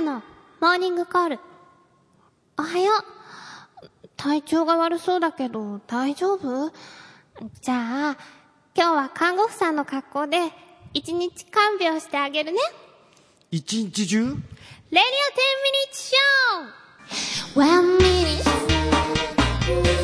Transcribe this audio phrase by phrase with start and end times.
[0.00, 0.22] かの
[0.60, 1.38] モーニングコール。
[2.58, 3.04] おはよう。
[4.16, 6.72] 体調が悪そうだけど大丈夫？
[7.60, 8.16] じゃあ、
[8.74, 10.38] 今日は看護婦さんの格好で
[10.92, 12.58] 一日看病してあげるね。
[13.50, 14.18] 一日中？
[14.24, 14.40] レディオ10
[14.90, 15.00] ミ
[15.70, 17.98] ニッツショー !1
[19.94, 19.99] minute,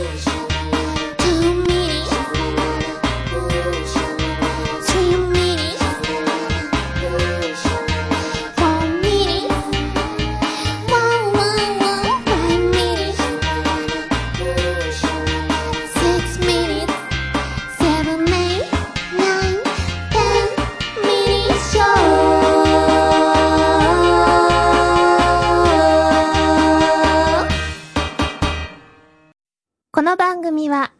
[30.28, 30.90] 番組は、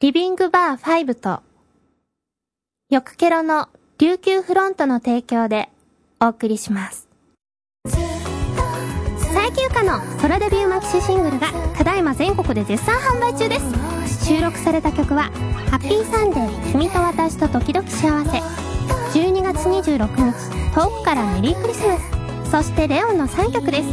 [0.00, 1.42] リビングバー5と、
[2.88, 5.68] よくケロの琉球フロントの提供で
[6.18, 7.10] お送りします。
[7.84, 13.60] 最休暇のソロデビューマキシシングルがただいま全国で絶賛販売中で
[14.08, 14.24] す。
[14.24, 15.24] 収録された曲は、
[15.70, 18.38] ハッピーサンデー、君と私と時々幸せ。
[19.20, 22.50] 12月26日、遠くからメリークリスマス。
[22.50, 23.88] そしてレオンの3曲です。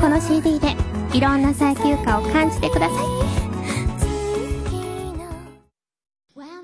[0.00, 0.74] この CD で
[1.12, 2.94] いろんな最休暇を感じてくださ
[3.26, 3.29] い。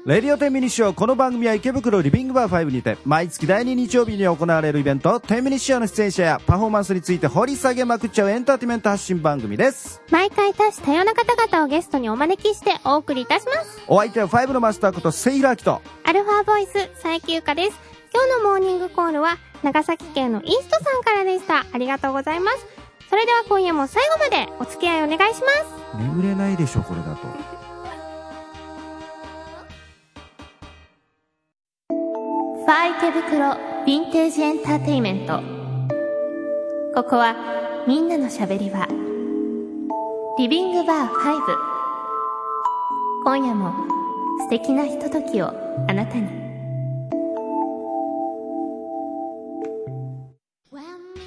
[0.06, 13.82] レディオ10ミニッショーこの番組は池袋リビングバー5にて毎月第2日曜日に行われるイベント10ミニッショーの出演者やパフォーマンスについて掘り下げまくっちゃうエンターテイメント発信番組です毎回多種多様な方々をゲストにお招きしてお送りいたします。
[13.88, 17.76] お相手は5のマスターことセイラーキとアルファボイス最休暇です。
[18.14, 21.66] 今日のモーニングコールは長崎県のイーストさんからでした。
[21.72, 22.64] ありがとうございます。
[23.10, 25.98] それでは今夜も最後までお付き合いお願いします。
[25.98, 27.25] 眠れないでしょこれだと
[32.66, 35.40] ファー池袋ヴィンテージエンターテイメント。
[36.96, 37.36] ここは
[37.86, 38.88] みんなのしゃべり場。
[40.36, 41.12] リビングバー5。
[43.22, 43.72] 今夜も
[44.40, 45.52] 素敵なひとときを
[45.88, 46.26] あなたに。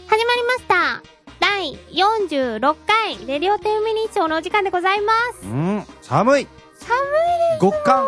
[0.08, 1.02] 始まりました。
[1.40, 5.48] 第46回レディオ10ミニッショーのお時間でございます。
[5.48, 7.02] うん寒い寒い
[7.54, 8.06] です極寒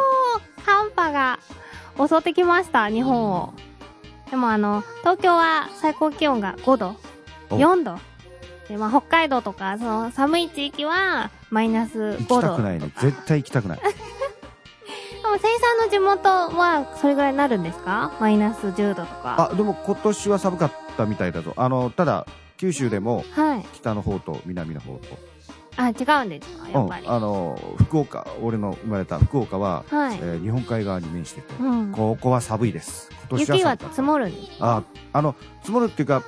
[0.66, 1.40] 寒波が
[2.08, 3.54] 襲ってきました、日本を。
[4.30, 6.96] でもあの、東京は最高気温が5度、
[7.50, 7.98] お4度。
[8.70, 12.36] で、まあ北海道とか、その寒い地域はマイナス5度。
[12.36, 18.12] 行きたくないね絶対行きたくない でも、生産の地元はそれぐらいになるんですか？
[18.20, 19.50] マイナス10度とか。
[19.52, 22.26] あでも今年は寒かったみたいだぞあのただ
[22.58, 23.66] 九州でもはい。
[23.74, 25.02] 北の方と南の方と
[25.78, 27.06] あ、違うんですかやっぱり。
[27.06, 30.18] うん、あの福岡俺の生まれた福岡は、はい。
[30.22, 31.92] えー日本海側に面してて、うん。
[31.92, 34.84] ここは寒いです今年は雪は積もるんですあ
[35.14, 36.24] あの積もるっていうか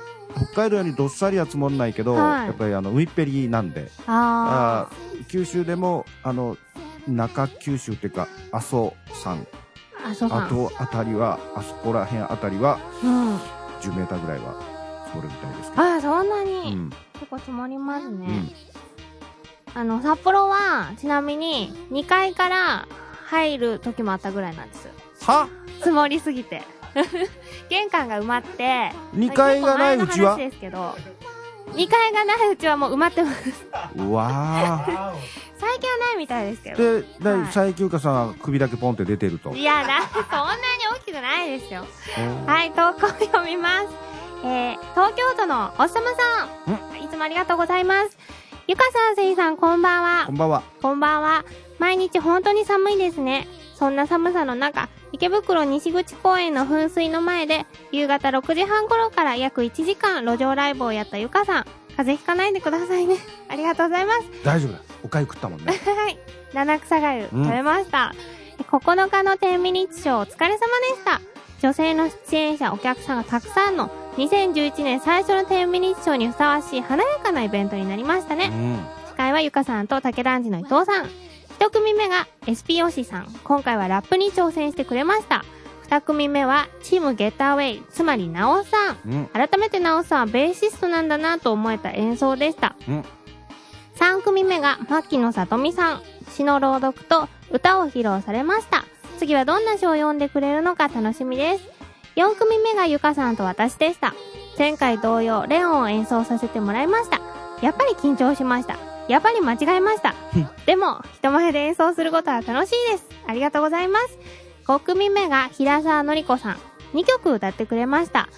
[0.52, 4.94] 北海道よりどっさりは積もらないけど、はいやっぱりあの海っぺりなんでああ
[5.28, 6.56] 九州でもあの
[7.06, 9.46] 中九州っていうか阿蘇山ー。
[10.06, 10.46] あ、そうさん。
[10.46, 13.36] あとあたりはあそこら辺あたりはうん。
[13.80, 14.54] 10メーターぐらいは
[15.06, 16.50] 積もるみたいですけどあ、そんなに。
[16.72, 18.26] うん結構積もりますね。
[18.26, 18.50] うん
[19.74, 22.88] あの、札幌は、ちなみに、2階から
[23.26, 24.88] 入る時もあったぐらいなんです。
[25.22, 25.48] は？
[25.80, 26.62] 積もりすぎて。
[27.68, 30.36] 玄関が埋まって、2階がないうちは？
[30.36, 30.96] ですけど、
[31.72, 33.66] 2階がないうちはもう埋まってます。
[33.96, 35.14] うわ
[35.58, 36.76] 最近はないみたいですけど。
[36.76, 40.60] ーで、ではい最休暇さんは首だけポンって出てるといやだ、 そんなに
[40.94, 41.84] 大きくないですよ。
[42.46, 43.88] おはい、投稿読みます。
[44.44, 46.44] えー、東京都のおっさまさ
[47.00, 47.02] ん。
[47.02, 48.16] いつもありがとうございます。
[48.66, 50.32] ゆかさん、せいさん、こんばんはこ。
[50.32, 51.44] んばんはこんばんは。
[51.78, 53.46] 毎日本当に寒いですね。
[53.74, 61.64] そんな寒さの中、池袋西口公園の噴水の前で、夕方6時半頃から約1時間路上ライブをやったゆかさん。
[61.96, 63.16] 風邪ひかないでくださいね。
[63.48, 64.20] ありがとうございます。
[64.42, 66.18] 大丈夫だおかゆ食ったもんねはい。
[66.54, 68.14] 七草がゆ、うん食べました。
[68.58, 70.58] 9日の10ミニッツショーお疲れ様で
[70.96, 71.20] した。
[71.60, 78.50] 女性の出演者、お客さんがたくさんの2011年最初の10ミニッツショーにふさわしい華やかなイベントになりましたね。
[78.52, 78.78] うん
[79.08, 81.08] 司会はゆかさんと竹団地の伊藤さん。
[81.50, 83.26] 一組目が SP ヨシさん。
[83.44, 85.44] 今回はラップに挑戦してくれました。
[85.82, 88.98] 二組目はチームゲッターウェイ、つまりなおさん。
[89.06, 92.76] うん改めてなおさんはベーシストなんだなと思えた演奏でした。
[92.88, 93.04] うん
[93.96, 96.02] 3組目が牧野さとみさん。
[96.30, 98.84] 詩の朗読と歌を披露されました。
[99.18, 101.73] 次はどんな詩を読んでくれるのか楽しみです。
[102.16, 104.14] 4組目がゆかさんと私でした。
[104.56, 107.20] 前回同様、レオンを演奏させてもらいました。
[107.60, 108.76] やっぱり緊張しました。
[109.08, 110.14] やっぱり間違えました。
[110.66, 113.06] でも、人前で演奏することは楽しいです。
[113.26, 114.18] ありがとうございます。
[114.66, 116.56] 5組目が平沢のり子さん。
[116.94, 118.28] 2曲歌ってくれました。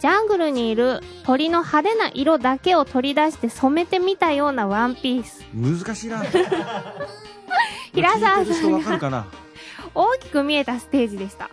[0.00, 5.44] ジャングルにいる鳥の派手な色だけを取り出して染めてみたようなワンピース。
[5.54, 6.22] 難しいな
[7.92, 9.26] 平沢さんが
[9.94, 11.50] 大きく見えたステージでした。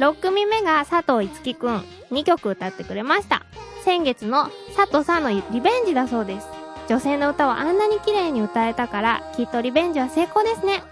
[0.00, 3.42] 6組目が佐藤いつきくん、2曲歌ってくれました。
[3.84, 6.48] 先月の佐藤さんのリベンジだそうです。
[6.88, 10.82] 女性の歌をあんなに綺麗に歌えたから、きっとリベンジは成功ですね。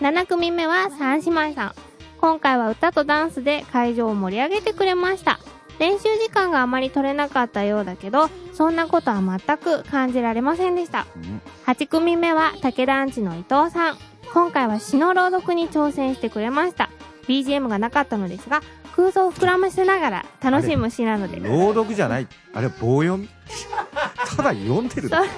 [0.00, 1.74] 7組目は三姉妹さん。
[2.18, 5.38] 今回は歌とダンスで会場を盛り上げてくれました。
[5.78, 11.06] 練習時間があまり取れなかったようだけど、そんなことは全く感じられませんでした。
[11.66, 13.98] 8組目は武田アンチの伊藤さん。
[14.32, 16.88] 今回は詩の朗読に挑戦してくれました。
[17.28, 18.62] BGM がなかったのですが、
[18.94, 23.28] 空想を膨らませながら楽しむ詩なので、朗読じゃないあれは棒読み？
[24.36, 25.28] ただ読んでるだけ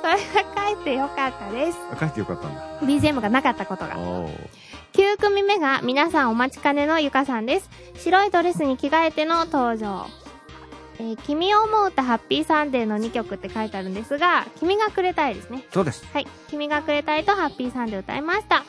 [0.00, 1.78] それが書いてよかったです。
[1.98, 3.96] 書いてよかったんだ BGM がなかったことが。
[3.98, 4.32] おー
[4.94, 7.68] 9組目が皆さんお待ちかねのゆかさんです。
[7.96, 10.06] 白いドレスに着替えての登場。
[11.00, 15.64] えー君を思うとハッピーサンデーの2曲って書いてあるんですが、君がくれたいですね。
[15.72, 16.26] そうですはい。
[16.50, 18.64] 君がくれたいとハッピーサンデー歌いました。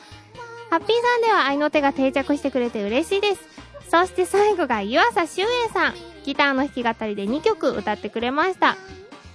[0.70, 3.40] ハッピーサンデーは愛の手が定着してくれて嬉しいです。
[3.90, 5.94] そして最後が湯浅修英さん。
[6.24, 8.76] ギターの弾き語りで2曲歌ってくれました。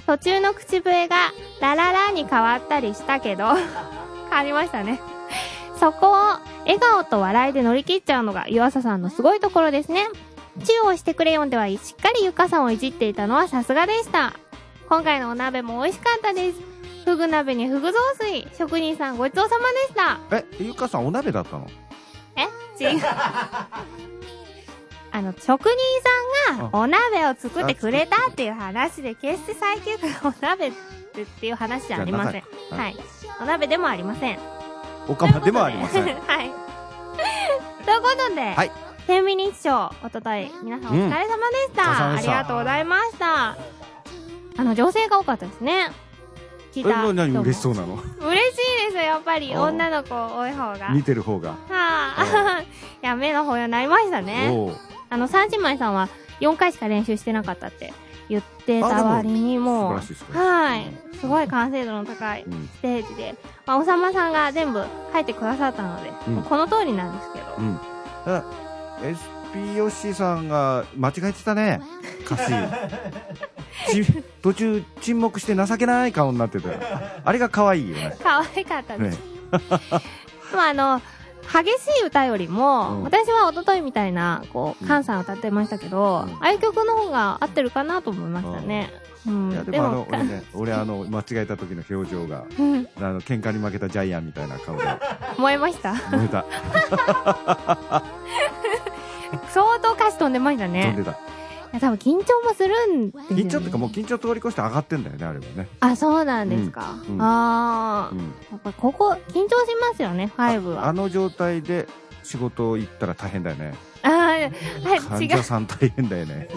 [0.06, 3.54] 途中の口笛がラララに変わったりしたけど、
[4.30, 5.02] 変わりましたね。
[5.78, 10.08] そこを笑顔と笑いで乗り切っちゃうのが湯浅さんのすごいところですね。
[10.64, 14.34] チューをしてくれよんではしっかりゆかさんをいじっていたのはさすがでした。
[14.88, 16.75] 今回のお鍋も美味しかったです。
[17.06, 18.48] フグ鍋にフグ雑炊。
[18.58, 20.20] 職人さんごちそうさまでした。
[20.60, 21.68] えゆかさんお鍋だったの？
[22.36, 23.02] え違う。
[25.12, 25.78] あの、職人
[26.50, 30.72] さんがお鍋を作ってくれたっていう話で、決して最強がお鍋っ
[31.40, 32.42] ていう話じゃありません。
[32.42, 32.98] じゃはい。
[33.42, 34.40] お鍋でもありません。
[35.08, 36.52] おかまでもありません はい。
[37.86, 38.72] ということで、はい
[39.08, 41.84] 10ミニッショー、おととい、皆さんお疲れ様でした。
[41.84, 43.56] うんお疲れ様でしたありがとうございました。
[44.58, 45.92] あの、女性が多かったですね。
[46.84, 47.96] た何嬉しそうなの？
[47.96, 48.04] 嬉し
[48.90, 49.56] いです、やっぱり。
[49.56, 50.90] 女の子多い方が。
[50.90, 51.50] 見てる方が。
[51.52, 52.62] はあ。
[52.62, 52.66] い
[53.06, 54.52] や、目の保養になりましたね。
[55.10, 56.10] あの、三姉妹さんは
[56.42, 57.94] 4回しか練習してなかったって
[58.30, 59.94] 言ってた割にも
[60.34, 60.92] はい。
[61.20, 62.70] すごい完成度の高いうん。
[62.76, 63.36] ステージで、
[63.66, 64.84] まあ、おさまさんが全部
[65.14, 66.44] 書いてくださったので、うん。
[66.44, 67.46] この通りなんですけど。
[67.58, 67.80] うん。
[68.26, 68.44] あ
[69.04, 71.80] SP ヨッシーさんが間違えてたね。
[72.26, 72.46] 歌詞。
[72.48, 72.52] ち
[74.42, 76.80] 途中沈黙して情けない顔になってたよ。
[77.24, 78.16] あれが可愛いよね。
[78.22, 79.16] 可愛かったです。
[79.18, 79.24] ね。
[80.54, 81.02] まあ、あの、
[81.52, 83.04] 激しい歌よりも、うん。
[83.04, 86.34] 私は一昨日みたいな、こう、カンさん歌ってましたけど、うん。
[86.36, 88.92] ああいう曲の方が合ってるかなと思いましたね。
[89.28, 89.52] うん。
[89.52, 92.88] いやでもあのか俺ね俺あの間違えた時の表情がうん。
[92.98, 94.84] あの喧嘩に負けたジャイアンみたいな顔で
[95.40, 95.94] 燃えました？
[96.12, 96.46] 燃えた。
[99.50, 100.94] 相当歌詞飛んでました飛んね。
[100.96, 101.12] でた。
[101.12, 101.16] い
[101.76, 103.44] や多分緊張もするんですよ、ね。
[103.44, 106.96] 緊張っていうかもう緊張通り越して上がってんだよねあれもねあ、そうなんですか。
[107.08, 108.20] うんうんああ、うん
[108.52, 109.48] やっぱここ、緊張し
[109.92, 110.88] ますよね、ファイブは。
[110.88, 111.88] あの状態で
[112.24, 115.30] 仕事行ったら大変だよねああー、はい、違う。
[115.30, 116.48] 患者さん大変だよね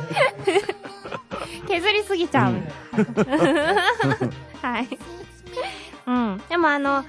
[1.66, 2.54] 削りすぎちゃう。
[4.62, 4.98] はい。
[6.06, 6.42] うん。
[6.48, 7.04] でもあの、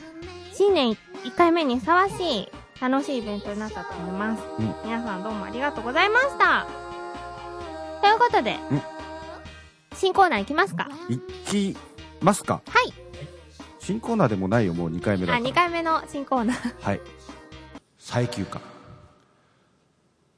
[0.53, 0.91] 新年
[1.23, 2.49] 1回目にふさわしい、
[2.81, 4.43] 楽しいイベントになったと思います。
[4.59, 6.67] うん皆さんどうもありがとうございました。
[8.01, 8.81] ということで、うん
[9.95, 10.87] 新コーナーいきますか？
[11.09, 11.75] 行き
[12.21, 12.61] ますか？
[12.67, 12.93] はい。
[13.79, 16.73] 新コーナーでもないよもう2回目だあ、2から回目の新コーナー。
[16.81, 17.01] はい
[17.97, 18.61] 最休暇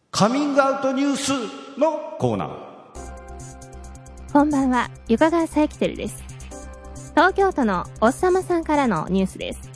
[0.10, 1.32] カミングアウトニュース
[1.80, 2.72] のコーナー
[4.34, 6.24] こんばんは、ゆかがさえきてるです。
[7.12, 9.70] 東京都のおっさまさんからのニュースです。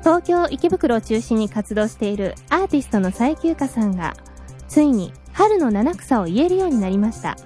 [0.00, 4.16] 東京池袋を中心に活動しているアーティストの佐伯ゆかさんが、
[4.68, 7.36] ついに春の七草を言えるようになりました。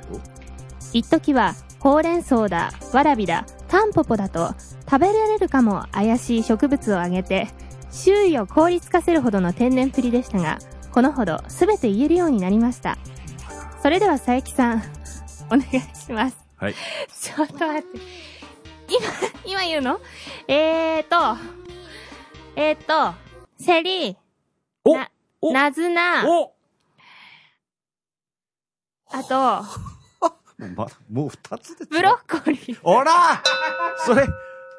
[0.93, 4.55] 一時は、ほうれん草だ、わらびだ、タンポポだと、
[4.91, 7.49] 食べられるかも怪しい植物を挙げて、
[7.93, 10.59] 周囲を凍りつかせるほどの天然っぷりでしたが、
[10.93, 12.99] このほど全て言えるようになりました。
[13.83, 14.83] それでは佐伯さん、
[15.49, 15.63] お願い
[15.97, 16.37] します。
[16.57, 17.99] はいちょっと待って。
[18.89, 20.01] 今、今言うの？
[20.49, 21.39] えーと、
[22.57, 23.15] えーと、
[23.59, 24.17] セリ、
[24.85, 26.53] おな、おなずな、お
[29.19, 29.65] あと、
[30.59, 32.79] もうまもう2つでブロッコリー。
[32.83, 33.43] おら！
[34.05, 34.27] それ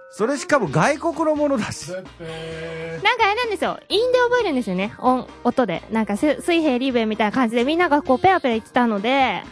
[0.09, 1.91] それしかも外国のものだし。
[1.91, 3.79] なんかあれなんですよ。
[3.89, 4.93] 韻で覚えるんですよね。
[4.99, 5.83] 音、音で。
[5.91, 9.43] なんか、す水平リベみたいな感じでみんながこうペラペラ言ってたので、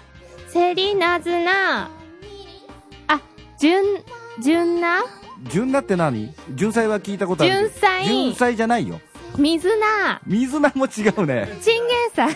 [0.47, 1.89] セリナズナ、
[3.07, 3.21] あ、
[3.59, 3.83] 純、
[4.39, 5.03] 純な
[5.43, 6.33] 純菜って何？
[6.55, 8.05] 純菜は聞いたことある純菜。
[8.05, 8.99] 純菜じゃないよ
[9.37, 12.35] 水菜、水菜も違うねチンゲン菜。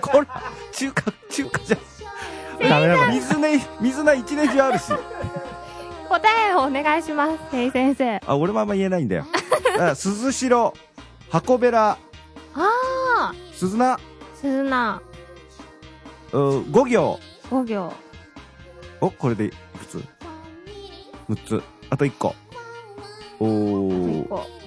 [0.00, 0.26] これ
[0.72, 1.76] 中華中華じゃ
[2.68, 4.92] ダメだ水ね、水菜一年中あるし。
[6.08, 8.20] 答えをお願いします、てい先生。
[8.26, 9.26] あ、俺もあんま言えないんだよ。
[9.80, 10.74] あ鈴代、
[11.30, 11.96] 箱べら、
[12.54, 13.98] あ鈴菜、ー、
[14.40, 15.00] 鈴菜、
[16.32, 17.18] う五行。
[17.50, 17.92] 5行。
[19.00, 20.02] お、これでいくつ
[21.28, 21.62] ?6 つ。
[21.90, 22.34] あと1個。
[23.40, 24.61] おー。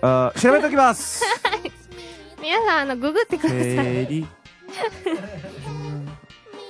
[0.00, 1.24] こあー調べときます。
[1.24, 3.58] う 皆さん、あの、ググってください。
[3.60, 4.26] へり。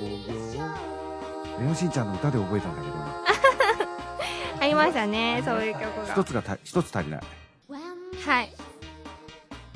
[0.01, 0.59] 五行。
[1.61, 3.25] レオンしんちゃんの歌で覚えたんだけどな。
[4.61, 6.13] ありましたね、そういう曲が。
[6.15, 7.21] 一つがた、一つ足りない。
[8.25, 8.53] はい。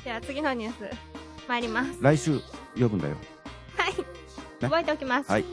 [0.03, 0.95] では次のニュース、
[1.47, 1.91] 参ります。
[2.01, 2.39] 来週、
[2.79, 3.15] 呼ぶんだよ。
[3.77, 3.93] はい。
[4.61, 5.31] 覚えておきます。
[5.31, 5.45] はい。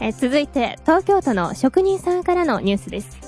[0.00, 3.18] えー続いて、東京都の職人さんからのニュースです。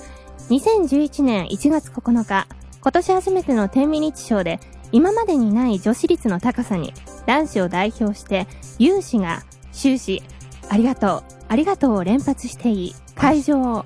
[0.50, 2.46] 2011年1月9日、
[2.84, 4.60] 今年初めての天美日賞で、
[4.92, 6.92] 今までにない女子率の高さに、
[7.24, 8.46] 男子を代表して、
[8.78, 10.22] 有志が終始、
[10.68, 13.84] ありがとう、ありがとうを連発していい、会場を。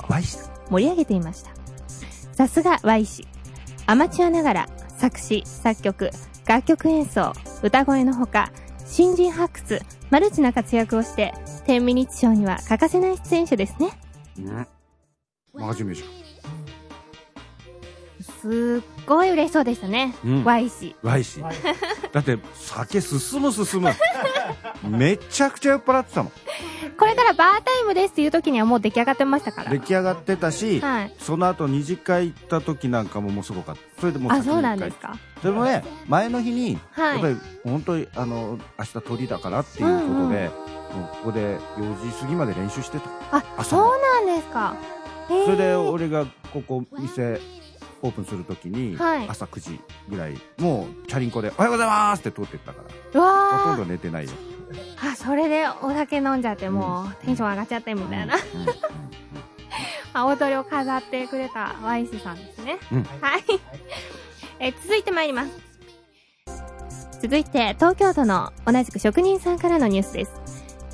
[0.69, 1.53] 盛り上げていました。
[2.33, 3.29] さすが Y 氏。
[3.87, 6.11] アマチュアながら作詞、作曲、
[6.45, 8.51] 楽曲演奏、歌声のほか、
[8.85, 11.33] 新人発掘、マルチな活躍をして、
[11.67, 13.91] 天ミニッチ賞には欠かせない出演者ですね。
[14.39, 14.67] うん。
[15.55, 16.28] 真面目じ
[18.41, 20.15] すっごい嬉しそうでしたね。
[20.25, 20.97] うん Y 氏。
[21.03, 21.11] ゃん。
[21.11, 21.41] ワイシ。
[22.13, 23.91] だって、酒進む進む。
[24.89, 26.33] めちゃくちゃ酔っ払ってたもん。
[26.99, 29.71] これからバータイムですっていう時にはもう出来上がってましたから。
[29.71, 31.15] 出来上がってたし、はい。
[31.19, 34.01] その後二次会行った時なんかももうすごかった。
[34.01, 35.17] それでもうあ、そうなんですか。
[35.43, 43.11] それもね、前の日に、はいやっぱり本当に、あの、明日鳥だからっていうことで、うんうんここで4時過ぎまで練習してた。
[43.31, 44.75] あ、そうなんですか。
[45.29, 47.41] それで俺がここ店
[48.03, 54.31] オープンするときに、はい朝9時ぐらい、もうチャリンコでおはようございますって通ってったから、うわーほとんど寝てないよ。
[55.03, 58.37] あ、それでお酒飲んじゃってもうテンション上がっちゃってみたいな。
[58.37, 58.75] うんうんうん
[60.15, 62.79] あ踊りを飾ってくれたワイスさんですね。
[62.91, 63.45] うんはい。
[64.59, 65.51] えー続いて参ります。
[67.21, 70.33] 続いて、東京都の同じく職人さんからのニュースです。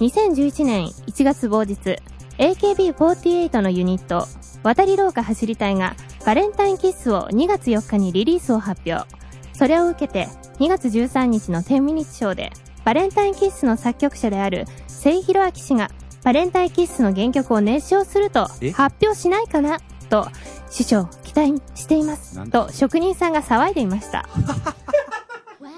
[0.00, 1.96] 2011年1月某日、
[2.38, 4.26] AKB48 のユニット、
[4.62, 5.94] 渡り廊下走り隊が
[6.24, 9.06] バレンタインキッスを2月4日にリリースを発表。
[9.52, 10.26] それを受けて、
[10.58, 12.50] 2月13日の10ミニッツショーで、
[12.84, 15.90] バレンタインキッスの作曲者である、セイヒロアキ氏が、
[16.22, 19.78] バレンタインキッスの原曲を熱唱するとえ、発表しないかな？
[20.08, 20.26] と、
[20.70, 24.26] 師匠、期待していますと、職人さんが騒いでいました。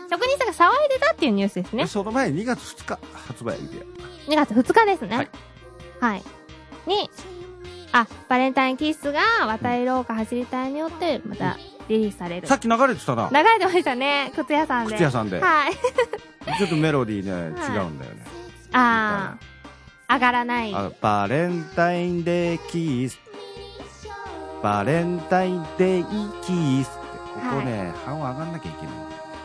[0.09, 1.91] 職人さんが騒いでたっていうニュースですねで。
[1.91, 3.87] その前2月2日発売日で。
[4.29, 5.17] 2月2日ですね。
[5.17, 5.29] はい。
[6.01, 6.23] はい。
[6.87, 7.11] に、
[8.01, 11.57] あ、バレンタインキッスが渡り廊下走り隊によって、また
[11.89, 12.47] リリースされる。
[12.47, 13.31] さっき流れてたな。
[13.33, 14.93] 流れてましたね、靴屋さんで。
[14.95, 15.73] 靴屋さんではい。
[16.59, 18.27] ちょっとメロディーね、はい違うんだよね。
[18.73, 20.75] あー、上がらない。
[20.75, 23.19] あバレンタインデーキース。
[24.63, 26.99] バレンタインデーキースって、
[27.49, 28.95] ここね、半音上がんなきゃいけない。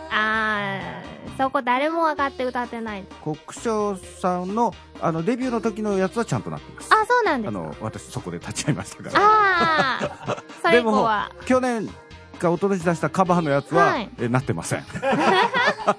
[0.10, 3.04] あー、そこ誰も上がって歌ってない。
[3.24, 6.90] 国章さんのあのデビューの時のやつはちゃんとなってます。
[6.94, 7.60] あ、そうなんですか。
[7.60, 9.12] あの私そこで立ち会いましたから。
[9.16, 11.32] あー、それ以降は。
[11.46, 11.88] 去年
[12.42, 14.86] か一昨年出したカバーのやつは、はいえなってません。
[14.92, 15.96] だ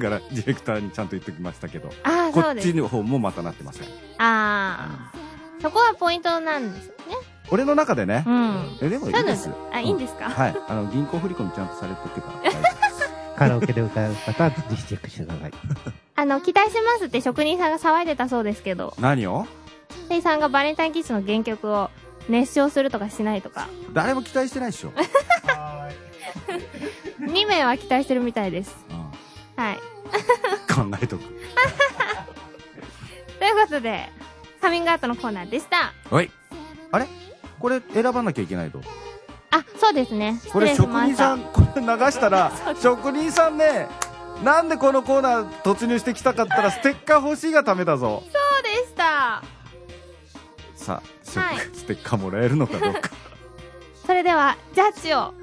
[0.00, 2.68] からディレクターにちゃんと言っておきましたけど、あー、こそうです。
[2.68, 3.88] っちの方もまたなってません。
[4.18, 7.16] あー、そこはポイントなんですよね。
[7.50, 8.78] 俺の中でねう、ん。
[8.80, 9.50] えでもいいです。
[9.72, 12.50] あ、いいんですか、はい、あの銀行振り込みちゃんとされてるから。
[13.42, 15.52] カラオケで歌う方はぜひチェックしてください。
[16.14, 19.46] あの、期待しますって職人さんが騒いでたそうですけど、何を？
[20.08, 21.90] セイさんがバレンタインキッスの原曲を
[22.28, 24.92] 熱唱するとかしないとか、誰も期待してないでしょ。
[27.20, 28.74] 2名は期待してるみたいです。
[28.90, 29.02] うん
[29.62, 29.78] はい。
[30.72, 31.24] 考えとく。
[31.24, 31.30] と
[33.44, 34.08] いうことで、
[34.60, 35.92] カミングアウトのコーナーでした。
[36.10, 36.30] はい。
[36.90, 37.06] あれ？
[37.58, 38.80] これ選ばなきゃいけないと。
[39.52, 40.40] あ、そうですね。
[40.50, 40.90] これ職。
[40.90, 42.50] 人さん、これ流したら、
[42.82, 43.86] 職人さんね、
[44.42, 48.22] なんでこのコーナー突入してきたかったら、ステッカー欲しいがためだぞ。
[48.32, 49.42] そうでした。
[50.74, 51.02] さ
[51.36, 53.10] あ、はいステッカーもらえるのかどうか。
[54.06, 55.34] それでは、ジャッジを。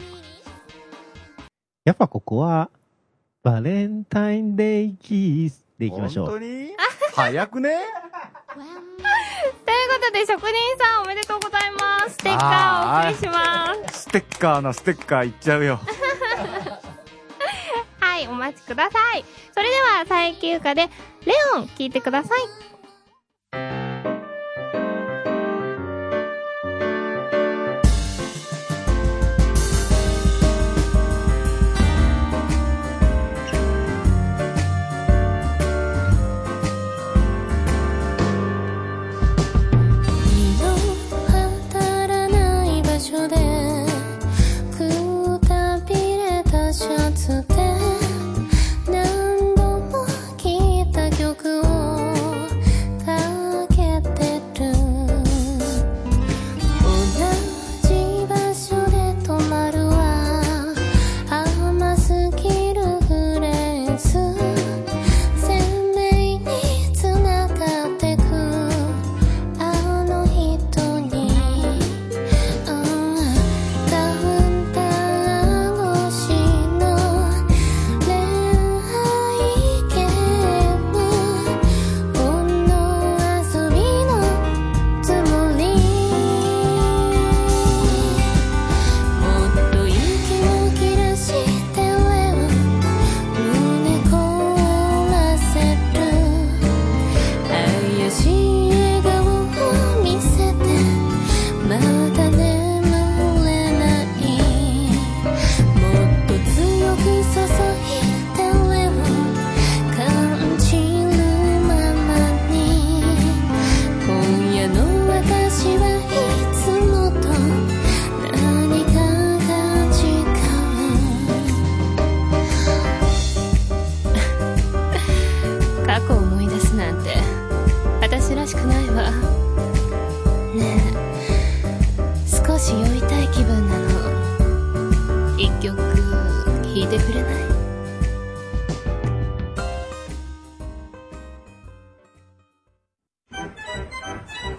[1.86, 2.70] やっぱここは、
[3.44, 6.26] バレンタインデーキースでいきましょう。
[6.26, 6.72] 本当に？
[7.16, 7.78] 早くね？
[10.12, 12.14] で、職人さんおめでとうございます。
[12.14, 14.02] ステッカーをお送りします。
[14.02, 15.80] ステッカーなステッカーいっちゃうよ。
[18.00, 19.26] はい、お待ちください。
[19.54, 20.90] それでは、最休暇で、
[21.26, 22.40] レオン、聞いてください。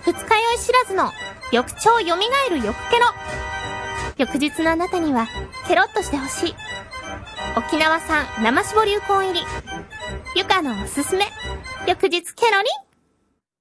[0.05, 1.11] 二日酔い知らずの
[1.53, 3.07] 翌朝蘇る翌ケロ。
[4.17, 5.27] 翌日のあなたには
[5.67, 6.55] ケロッとしてほしい。
[7.57, 9.41] 沖縄産生搾り流行入り。
[10.37, 11.27] ゆかのおすすめ。
[11.87, 12.69] 翌日ケロリ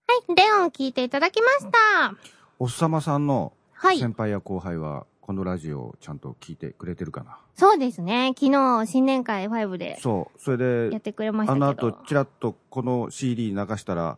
[0.08, 2.15] はい、レオン聞いていただきました。
[2.58, 4.00] おっさまさんのはい。
[4.00, 7.37] 先輩や後輩は、このラジオをちゃんと聞いてくれてるかな？
[7.55, 8.33] そうですね。
[8.37, 10.40] 昨日、新年会5でそう。
[10.42, 11.66] それでやっ、てくれましたけど。
[11.66, 14.18] あの後、ちらっとこの CD 流したら、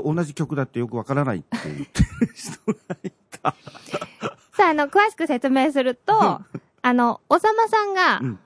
[0.00, 2.50] 同じ曲だってよくわからないって言ってる人
[2.88, 3.54] がいた。
[4.56, 6.40] さあ、あの、詳しく説明すると、
[6.82, 8.38] あの、おさまさんがうん、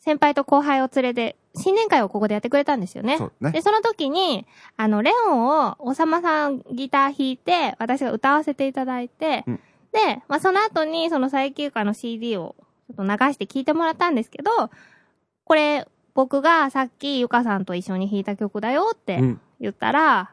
[0.00, 3.18] 先輩と後輩を連れて、新年会をここでやってくれたんですよね。
[3.18, 9.60] そうねで、その時に、あの、レオンを、おさまさんギター弾いて、私が歌わせていただいて、うん
[9.92, 12.54] で、まあ、その後に、その最休暇の CD を、
[12.88, 14.50] ちょっと流して聴いてもらったんですけど、
[15.44, 19.40] これ、僕がさっきゆかさんと一緒に弾いた曲だよってうん。
[19.60, 20.32] 言ったら、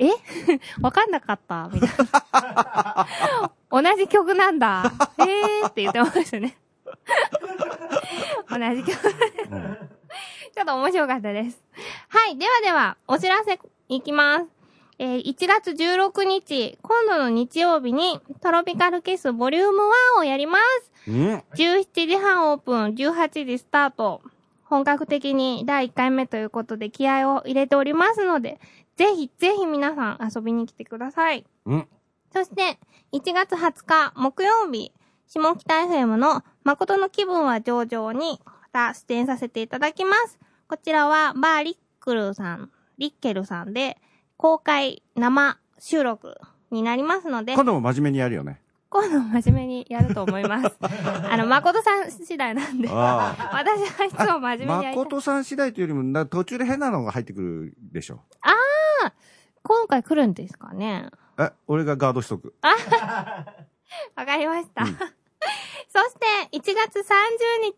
[0.00, 0.10] え？
[0.82, 1.68] わかんなかった？
[1.72, 1.90] みたい
[2.32, 3.06] な。
[3.70, 4.90] 同じ曲なんだ。
[5.18, 5.68] えー？
[5.68, 6.56] って言ってましたね。
[8.50, 9.14] 同じ曲。
[9.50, 9.88] うん
[10.52, 11.62] ちょっと面白かったです。
[12.08, 12.36] はい。
[12.36, 14.46] ではでは、お知らせいきます。
[14.98, 19.78] えー1月16日、今度の日曜日に、トロピカルキスボリューム
[20.16, 20.90] 1をやります。
[21.06, 21.42] うん。
[21.54, 24.22] 17時半オープン、18時スタート。
[24.64, 28.60] 本格的に第1回目ということで気合を入れておりますので、
[28.96, 31.46] ぜひぜひ皆さん遊びに来てください。
[31.66, 31.88] うん。
[32.32, 32.78] そして、
[33.12, 34.92] 1月20日木曜日、
[35.26, 40.38] 下北 FM の誠の気分は上々にまた出演させていただきます。
[40.68, 43.98] こちらはバーリックルさん、リッケルさんで
[44.36, 46.36] 公開生収録
[46.70, 48.60] になりますので、今度も真面目にやるよね。
[48.90, 50.76] 今度真面目にやると思います。
[50.82, 52.88] あの、誠さん次第なんで。
[52.90, 54.96] あ私はいつも真面目にやり。
[54.96, 58.20] 誠さん次第というよりも、な途中で変なのが入ってくるでしょ。
[59.62, 62.54] 今回来るんですかねえ、俺がガードしとく。
[64.16, 64.84] わかりました。
[64.84, 64.98] うん
[65.88, 67.02] そして、1月30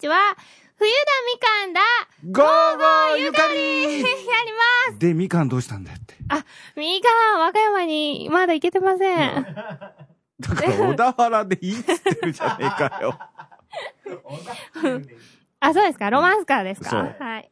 [0.00, 0.36] 日は、
[0.76, 1.00] 冬田
[1.32, 1.80] みかんだ
[2.24, 6.16] ゴーゴーゆかりやりますで、みかんどうしたんだよって。
[6.76, 9.46] みかん、和歌山にまだ行けてません。
[10.42, 13.18] だから、小田原でいいっつってるじゃねえかよ。
[15.60, 16.10] あ、そうですか？
[16.10, 16.90] ロマンスカーですか？
[16.90, 17.50] そうはい。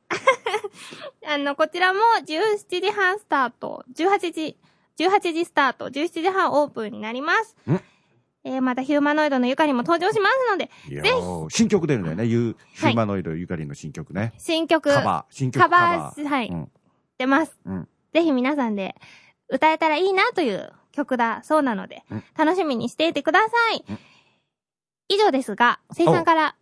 [1.29, 4.59] あの、こちらも17時半スタート、18時、
[4.99, 7.81] 18時スタート、17時半オープンになりますん。
[8.43, 12.27] えー、またヒューマノイドのゆかりも登場しますので、ぜひー新曲出るんだよね。
[12.27, 14.33] ヒューマノイドゆかりの新曲ね。
[14.39, 15.35] 新曲、カバー。
[15.35, 16.71] 新曲カカババー、はい、うん
[17.19, 17.59] 出ます。
[17.65, 18.97] うんぜひ皆さんで
[19.49, 22.25] 歌えたらいいなという曲だそうなので、うん。
[22.37, 23.85] 楽しみにしていてください。
[23.89, 23.99] うん。
[25.09, 26.57] 以上ですが、生産から、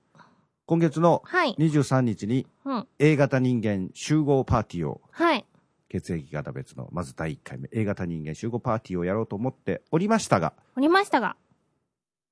[0.67, 5.47] 今月のはい、23日にうん、A 型人間集合パーティーを、はい、
[5.89, 11.37] 血液型別の、まず第1回目、A 型人間集合パーティーをやろうと思っておりましたが、おりましたが、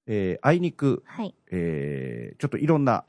[0.06, 3.04] えー、あいにく、はい、えー、ちょっといろんな、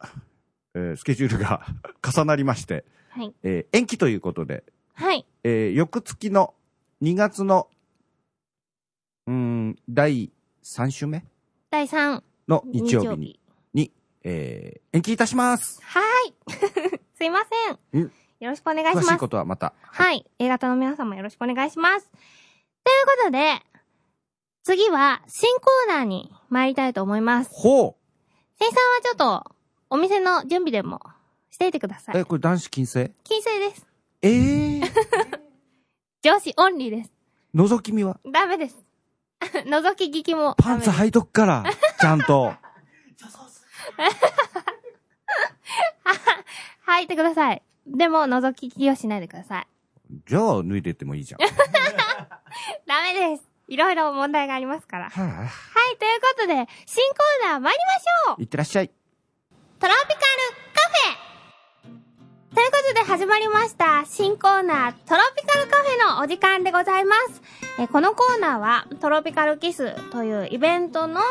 [0.73, 1.65] えースケジュールが
[2.01, 6.53] 重なりまして、はい、えー延期ということで、はい、えー翌月の
[7.01, 7.67] 2月の、
[9.27, 10.31] うーん、第
[10.63, 11.23] 3週目？
[11.69, 13.39] 第3の日日曜日に、
[13.73, 13.91] に、
[14.23, 15.81] えー延期いたします。
[15.83, 16.33] はい。
[17.15, 17.79] すいません。
[17.93, 19.07] うんよろしくお願いします。
[19.07, 19.73] 詳しいことはまた。
[19.81, 20.25] はい。
[20.39, 22.07] A 型の皆さんもよろしくお願いします。
[22.07, 22.19] という
[23.19, 23.61] ことで、
[24.63, 27.49] 次は新コーナーに参りたいと思います。
[27.51, 27.97] ほ
[28.59, 29.55] 生産はちょっと、
[29.89, 30.99] お店の準備でも
[31.49, 32.17] していてくださう。
[32.17, 32.25] いえ、。
[32.25, 33.11] これ男子禁制？
[33.23, 33.87] 金星です。
[34.21, 35.41] ええー。
[36.21, 37.11] 女子オンリーです。
[37.55, 38.19] 覗き見は？
[38.31, 38.86] ダメです。
[39.65, 40.81] 覗き聞きもダパン。
[40.81, 41.63] ツ履いとくから、
[41.99, 42.53] ちゃんと。
[46.87, 47.61] 履いてください。
[47.85, 49.67] でも、覗き聞きをしないでください。
[50.25, 51.39] じゃあ、脱いでってもいいじゃん。
[52.85, 53.43] ダメです。
[53.67, 55.09] いろいろ問題がありますから。
[55.09, 56.53] はあ、はい、ということで、
[56.85, 57.93] 新コーナー参りま
[58.29, 58.87] しょういってらっしゃい。
[59.79, 60.17] トロピカル
[60.73, 61.26] カフェ
[62.57, 67.43] ということで始まりました新コーナートロピカルカフェのお時間でございます。
[67.79, 71.21] えこのコーナーはトロピカルキスというイベントの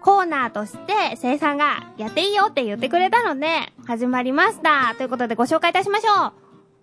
[0.00, 4.94] コーナーとして生産がやっていいよって言ってくれたので始まりました。
[4.96, 6.32] ということでご紹介いたしましょう。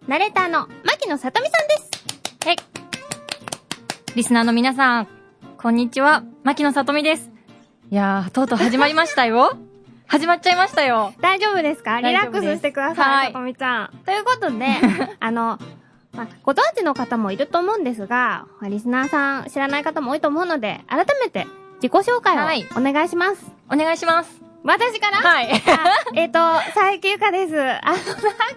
[0.10, 1.90] ナレーターの牧野さとみさんです。
[2.46, 2.58] はい。
[4.14, 5.08] リスナーの皆さん、
[5.58, 6.26] こんにちは。
[6.44, 7.32] 牧野さとみです。
[7.92, 9.69] いやー、とうとう始まりましたよ。
[10.12, 11.14] 始まっちゃいましたよ。
[11.22, 12.02] 大丈夫ですか？
[12.02, 13.04] リラックスしてくださ。
[13.04, 13.90] はいいさとみちゃん。
[14.06, 14.66] ということで、
[15.20, 15.60] あの、
[16.16, 21.46] まあ、ご存知の方もいると思うんですが、まあリスナーさん知らない方も多いと思うので、改めて
[21.76, 23.46] 自己紹はい介をお願いします。
[23.72, 24.42] お願いします。
[24.64, 25.18] 私から？
[25.18, 25.52] はい。
[25.54, 25.60] あ
[26.16, 26.40] えっ、と、
[26.74, 27.56] 佐伯ゆかです。
[27.60, 27.76] あの、なん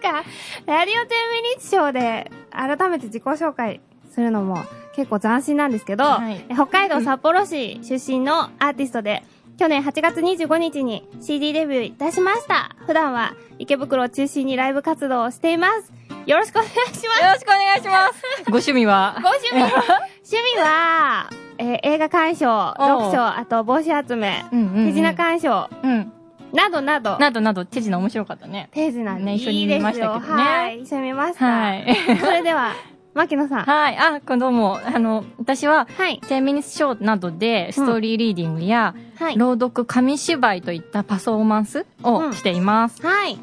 [0.00, 0.24] か、
[0.66, 4.64] ラディオ10ミニッツショーで改めて自己紹介するのも
[4.96, 9.22] 結構斬新なんですけど、はいえ北海道札幌市出身のアーティストで、
[9.58, 12.74] 去年8月25日に CD デビューいたしました。
[12.86, 15.92] 普段は池袋を中心にライブ活動をしています。
[16.26, 17.04] よろしくお願いします。
[17.04, 18.22] よろしくお願いします。
[18.46, 19.16] ご趣味は？
[19.22, 19.60] ご趣味、
[20.24, 24.86] 趣味は、えー映画鑑賞、読書、あと帽子集め、うんうん、うん。
[24.88, 26.12] 手品鑑賞、うん。
[26.52, 28.68] などなど、などなど、手品面白かったね。
[28.72, 31.44] ページなんで、ね一緒にいいですよ見ましたけどねはい、一緒に見ました。
[31.44, 31.96] はい。
[32.20, 32.72] それでは、
[33.14, 33.64] 牧野さん。
[33.64, 33.96] はい。
[33.98, 36.20] あ、こどうも、あの、私は、はい。
[36.25, 39.37] 10ミニスショーなどで、ストーリーリーディングや、はい。
[39.37, 43.03] 朗読、紙芝居といったパフォーマンスをしています。
[43.05, 43.38] はい。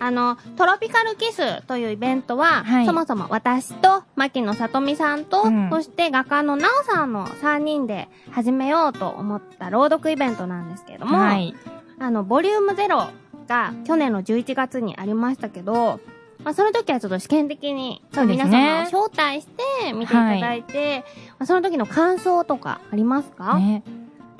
[0.00, 11.54] あの、トロピカルキスというイベントは、はいそもそも私と、牧野さとみさんと、うんそして画家のなおさんの3人で始めようと思った朗読イベントなんですけれども、はい。
[11.98, 13.08] あの、ボリューム0
[13.46, 16.00] が去年の11月にありましたけど、
[16.44, 18.44] まあ、その時はちょっと試験的に、そうですね。
[18.44, 21.04] 皆様を招待して見ていただいて、
[21.38, 23.82] まあ、その時の感想とかありますか、ね。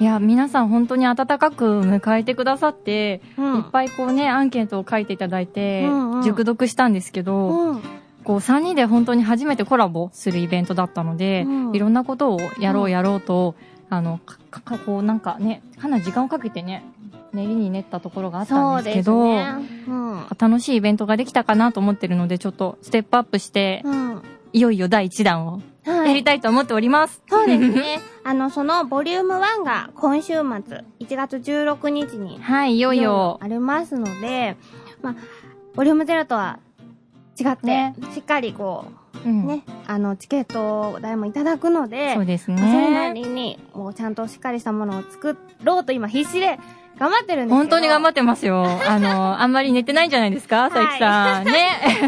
[0.00, 3.56] いや、皆さん本当に温かく迎えてくださって、うん。
[3.56, 6.22] いっぱいこうね、アンケートを書いていただいて、うんうん。
[6.22, 7.82] 熟読したんですけど、うん。
[8.22, 11.74] こう3人で本当に初めてコラボするイベントだったので、うん。
[11.74, 12.90] いろんなことをやろううん。
[12.92, 13.56] やろうと、
[13.90, 16.84] あの、かかこうなんかね、かなり時間をかけてね、
[17.32, 19.46] 練りに練ったところがあったんですけど、ね。
[19.86, 20.26] うん。
[20.38, 24.22] 楽しいイベントができたかなと思ってるので、ちょっとステップアップして、うん。
[24.52, 26.08] いよいよ第1弾をはい。
[26.08, 27.22] やりたいと思っております。
[27.28, 28.00] そうですね。
[28.24, 33.38] あの、そのボリューム1が今週末、1月16日に、はい、いよいよ。
[33.42, 34.56] ありますので、
[35.02, 35.14] まあ、
[35.74, 36.58] ボリューム0とは
[37.38, 38.86] 違って、ねしっかりこ
[39.24, 43.22] うんう、ね、あの、チケット代もいただくので、そうですまあそれなね。
[43.22, 46.58] りに、もうちゃんとしっかりしたものを作ろうと今必死で
[46.98, 47.54] 頑張ってるんです。
[47.54, 48.64] 本当に頑張っってますよ。
[48.88, 51.44] あの、あんまり寝てないんじゃないですか、佐伯さん。
[51.44, 51.52] ね。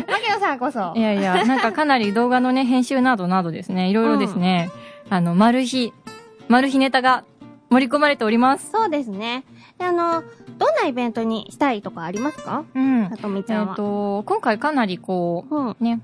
[0.05, 0.13] て。
[0.13, 0.93] 牧野さんこそ。
[0.97, 4.71] いやいや、なんかかなり動画のね、編集などなどですね、いろいろですね、
[5.09, 5.93] あの、マル秘、
[6.49, 7.25] マル秘ネタが
[7.71, 8.71] 盛り込まれております。
[8.73, 9.45] そうですね。
[9.79, 10.23] であの、
[10.59, 12.65] どんなイベントにしたいとかありますか？
[12.75, 13.17] うんさ。
[13.17, 13.75] とみちえっ、ゃんは。
[13.77, 15.69] と、今回かなりこうん。
[15.71, 16.01] う、ね、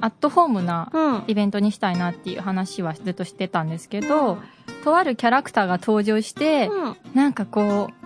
[0.00, 1.22] アットホームなうん。
[1.28, 4.38] イベントにしたいなっていう話はずっとしてたんですけど、
[4.82, 6.96] とあるキャラクターが登場して、うん。
[7.14, 8.03] なんかこう、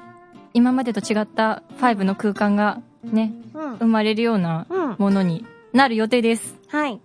[0.59, 3.75] 今までと違った5の空間がね、うん。
[3.77, 4.97] 生まれるようなうん。
[4.99, 6.57] ものになる予定です。
[6.67, 7.01] はい。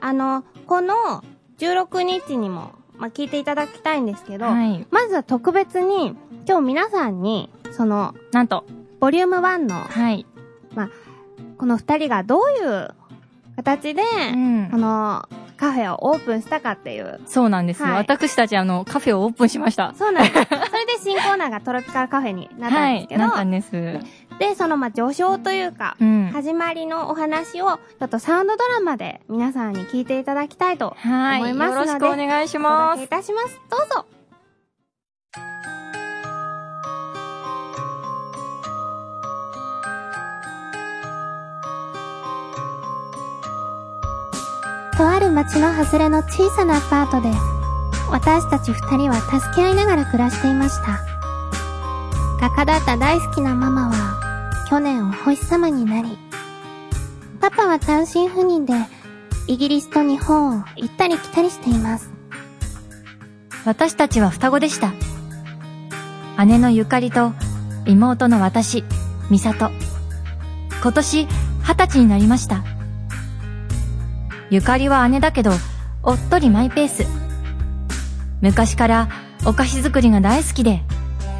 [0.00, 1.22] あの、この
[1.58, 4.86] 16日にも、まあ、聞いていただきたいんですけど、はい。
[4.90, 6.16] まずは特別に、
[6.48, 8.64] 今日皆さんに、その、なんと、
[8.98, 10.24] ボリューム1の、はい。
[11.58, 12.94] この二人がどういう
[13.56, 17.20] 形で、うんこのカフェをオープンしたかっていう。
[17.26, 17.88] そうなんですよ。
[17.88, 19.94] はい私たちあの、カフェをオープンしました。
[19.96, 20.34] そうなんです。
[20.34, 20.38] そ
[20.76, 23.70] れで新コーナーがトロピカルカフェになったんはい、ですけど、なったんです。
[24.38, 26.30] で、そのまあ序章というか、うん。
[26.32, 31.40] 始まりのお話を、ちょっとサウンドドラマで皆さんに聞いていただきたいとはい。
[31.40, 33.08] 思いますのでよろしくお願いしお届けいます。
[33.08, 33.60] たします。
[33.70, 34.06] どうぞ。
[44.96, 47.30] とある町の外れの小さなアパートで、
[48.10, 51.00] 私たち二人は助け合いながら暮らしていました。
[52.40, 56.18] 画家だった大好きなママは、去年お星様になり、
[57.40, 58.74] パパは単身赴任で、
[59.46, 62.10] イギリスと日本を行ったり来たりしています。
[63.64, 64.92] 私たちは双子でした。
[66.44, 67.32] 姉のゆかりと
[67.86, 68.84] 妹の私、
[69.30, 69.70] 美里。
[70.82, 71.26] 今年
[71.62, 72.73] 二十歳になりました。
[74.54, 75.50] ゆかりは姉だけど、
[76.04, 77.04] おっとりマイペース。
[78.40, 79.08] 昔から
[79.44, 80.80] お菓子作りが大好きで、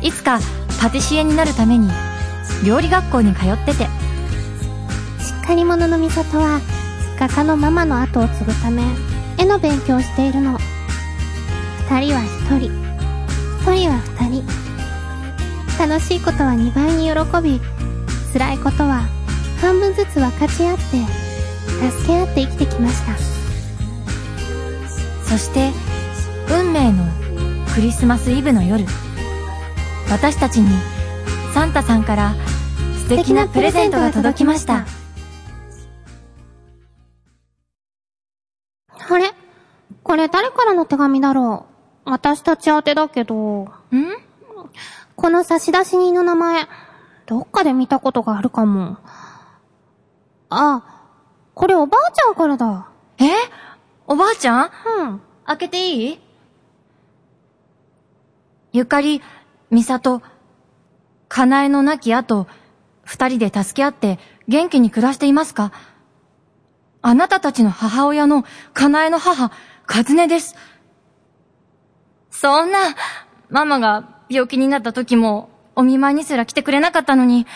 [0.02, 0.40] いつか
[0.80, 1.88] パティシエになるために
[2.66, 3.86] 料理学校に通ってて、し
[5.44, 6.60] っかり者の美里は、
[7.16, 8.82] 画家のママの後を継ぐため、
[9.38, 10.58] 絵の勉強をしているの。
[11.88, 12.72] 二人は一人、
[13.60, 14.44] 一人は二人。
[15.78, 17.60] 楽しいことは二倍に喜び、
[18.32, 19.06] 辛いことは
[19.60, 21.23] 半分ずつ分かち合って、
[21.90, 23.16] 助け合って生きてきました。
[25.24, 25.72] そして、
[26.50, 27.04] 運命の
[27.74, 28.84] クリスマスイブの夜、
[30.10, 30.68] 私たちに
[31.52, 32.34] サンタさんから
[32.98, 34.86] 素敵なプレゼントが届きました。
[38.88, 39.32] あれ？
[40.02, 41.66] これ誰からの手紙だろ
[42.06, 42.10] う？
[42.10, 43.70] 私たち宛てだけど、ん？
[45.16, 46.66] この差出人の名前、
[47.26, 48.98] どっかで見たことがあるかも。
[50.50, 50.93] あ、
[51.54, 52.88] これおばあちゃんからだ。
[53.18, 53.24] え？
[54.06, 54.70] おばあちゃん？
[54.98, 55.20] うん。
[55.46, 56.20] 開けていい？
[58.72, 59.22] ゆかり、
[59.70, 60.20] みさと、
[61.28, 62.48] かなえの亡き後、
[63.04, 65.72] 二人で助け合って元気に暮らしていますか？
[67.02, 69.52] あなたたちの母親のかなえの母、
[69.86, 70.56] かずねです。
[72.30, 72.78] そんな、
[73.48, 77.46] ママが病気になった時も、お見舞いにすら来てくれなかったのに、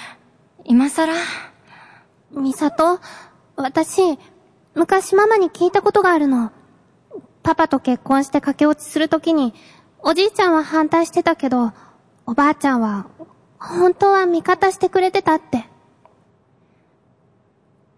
[0.64, 1.12] 今更、
[2.30, 3.00] みさと、
[3.58, 4.18] 私、
[4.74, 6.52] 昔ママに聞いたことがあるの。
[7.42, 9.52] パパと結婚して駆け落ちするときに、
[9.98, 11.72] おじいちゃんは反対してたけど、
[12.24, 13.06] おばあちゃんは、
[13.58, 15.68] 本当は味方してくれてたって。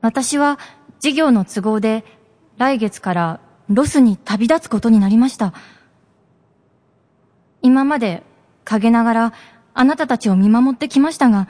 [0.00, 0.58] 私は
[0.98, 2.04] 事業の都合で
[2.56, 5.52] 来月からロスに旅立つことになりました。
[7.60, 8.22] 今まで
[8.64, 9.32] 陰ながら
[9.74, 11.48] あなたたちを見守ってきましたが、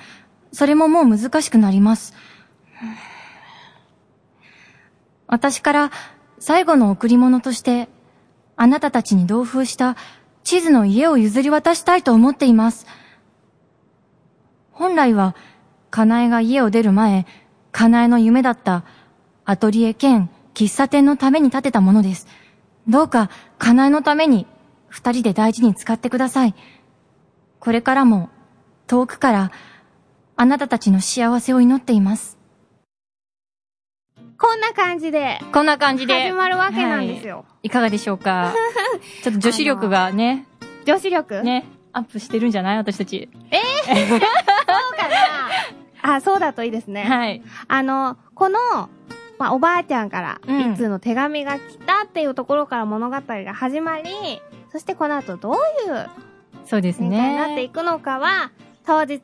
[0.53, 2.12] それももう難しくなります。
[5.31, 5.90] 私から
[6.40, 7.88] 最後の贈り物として
[8.57, 9.97] あなたたちに同封した
[10.43, 12.87] 地図の家を譲り渡したいと思っています。
[14.73, 15.37] 本来は、
[15.90, 17.27] かなえが家を出る前、
[17.71, 18.85] かなえの夢だった
[19.45, 22.27] アトリエ兼喫茶店のために建てたものです。
[22.88, 24.47] どうか、かなえのために
[24.88, 26.55] 二人で大事に使ってください。
[27.61, 28.31] これからも
[28.88, 29.53] 遠くから
[30.37, 32.39] あなたたちの幸せを祈っています。
[34.40, 36.14] こんな感じで、こんな感じで。
[36.29, 37.38] 始まるわけなんですよ。
[37.38, 37.66] はい。
[37.68, 38.55] いかがでしょうか？
[39.22, 40.46] ちょっと女子力がね、
[40.87, 41.42] 女子力？
[41.42, 42.76] ね、アップしてるんじゃない？
[42.79, 43.29] 私たち。
[43.35, 44.18] そう
[44.96, 45.09] か
[46.09, 47.05] なあ、そうだといいですね。
[47.05, 47.42] はい。
[47.68, 48.59] あの、この、
[49.38, 54.11] まあ、おばあちゃんから、うん一通の手紙が来たっていうところから物語が始まり、
[54.72, 55.57] そしてこの後どうい
[55.90, 56.09] う
[56.64, 57.68] そうです展開になっていね。
[57.68, 58.50] くのかは、
[58.87, 59.20] 当日、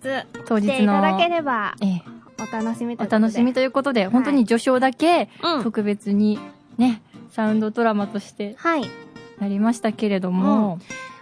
[0.46, 2.02] 当日来ていただの、ければ、ええ、
[2.38, 3.22] お楽しみといおうことで。
[3.26, 5.62] 楽しみということで、本当に序章だけうん。
[5.62, 6.38] 特別に
[6.78, 8.90] ね、サウンドドラマとしてはい。
[9.38, 10.78] なりましたけれども、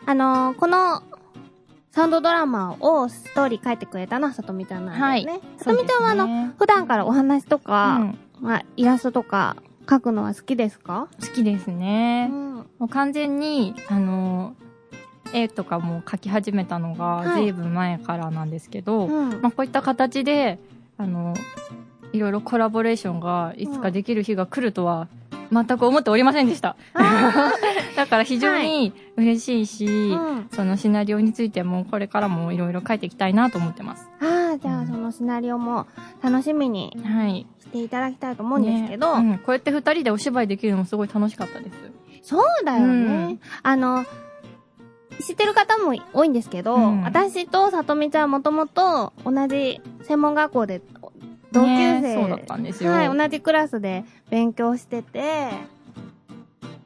[0.06, 1.02] あのーこの、
[1.90, 5.40] サウンドドラマをストーリー書いてくれたのはさとみちゃんなんですね。
[5.58, 11.08] さとみちゃんはあの、の、普段からお話とか、うんまあ、イラストとか描くのは好きですか？
[11.20, 12.26] 好きですね。
[12.26, 12.54] ん。
[12.56, 14.54] もう完全に、あの、
[15.32, 19.40] 絵とかも描き始めたのがはい随分前からなんですけど、うん。
[19.40, 20.58] まあ、こういった形で、
[20.96, 21.34] あの、
[22.12, 25.08] いろいろコラボレーションがいつかできる日が来るとは、
[25.52, 26.76] 全く思っておりませんでした。
[27.96, 30.48] だから非常に嬉しいし、うん。
[30.52, 34.08] そのシナリオについてもこれからもいろいろ書いていきたいなと思ってます。
[34.20, 35.86] ああ、じゃあそのシナリオも
[36.22, 37.46] 楽しみにはい。
[37.60, 41.76] していただきたいと思うんですけど、ねうんこうやって二人でお芝居できるのもすごい楽しかったです。
[42.22, 42.94] そうだよね。
[42.94, 44.04] うんあの、
[45.20, 50.80] 知ってる方も多いんですけど、うん私とさとみちゃんはもともと同じ専門学校で
[51.52, 52.90] 同級生、ねそうだったんですよ。
[52.90, 55.50] はい、同じクラスで勉強してて、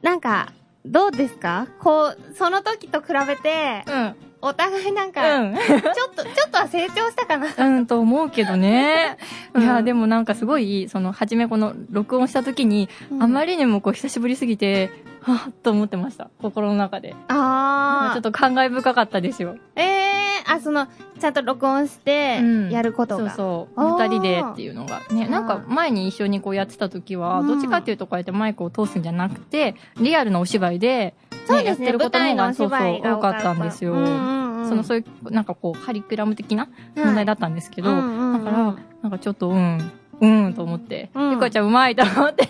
[0.01, 0.53] なんか、
[0.85, 1.67] どうですか？
[1.79, 4.15] こう、その時と比べて、うん。
[4.41, 5.55] お互いなんか、うん。
[5.55, 7.47] ちょっと、ちょっとは成長したかな。
[7.57, 9.17] うん、と思うけどね。
[9.53, 12.87] うんいや、でもなんかすごい、その、初めこの、録音した時に、
[13.19, 16.29] あまり、りにもこう、久しぶりすぎて、はぁ、と思ってました。
[16.41, 17.15] 心の中で。
[17.27, 19.57] あーちょっと感慨深かったですよ。
[19.75, 20.87] ええー、あ、その、
[21.19, 23.29] ちゃんと録音してうん、やることが。
[23.31, 23.79] そうそう。
[23.81, 25.01] あー二人でっていうのが。
[25.11, 31.15] ね、なんか前に一緒にこうやってた時は、うんどっちかっていうとこうやってマイクを通すんじゃなくて、リアルなお芝居で、ね、
[31.47, 33.93] そうですね、やってることの方が、そうそう、多かったんですよ。
[33.93, 42.47] うんうんうん、その、そういう、なんかこう、カリキュラム的なはい問題だったんですけど、うんうんうんだから、なんかちょっと、うん、うんと思って、うんゆかちゃんうまいと思って、